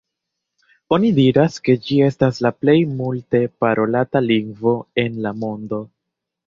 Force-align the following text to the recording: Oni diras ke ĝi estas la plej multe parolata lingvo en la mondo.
Oni 0.95 1.11
diras 1.19 1.59
ke 1.69 1.75
ĝi 1.89 1.99
estas 2.07 2.41
la 2.47 2.53
plej 2.63 2.77
multe 3.03 3.43
parolata 3.65 4.27
lingvo 4.31 4.79
en 5.05 5.23
la 5.29 5.39
mondo. 5.45 5.87